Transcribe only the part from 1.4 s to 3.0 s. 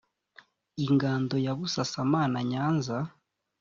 ya busasamana nyanza